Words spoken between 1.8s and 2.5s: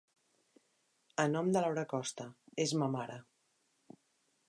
Costa,